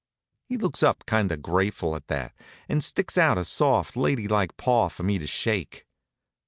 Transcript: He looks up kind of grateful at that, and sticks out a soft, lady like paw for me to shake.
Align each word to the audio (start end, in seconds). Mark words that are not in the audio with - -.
He 0.49 0.57
looks 0.57 0.81
up 0.81 1.05
kind 1.05 1.31
of 1.31 1.43
grateful 1.43 1.95
at 1.95 2.07
that, 2.07 2.33
and 2.67 2.83
sticks 2.83 3.19
out 3.19 3.37
a 3.37 3.45
soft, 3.45 3.95
lady 3.95 4.27
like 4.27 4.57
paw 4.57 4.87
for 4.89 5.03
me 5.03 5.19
to 5.19 5.27
shake. 5.27 5.85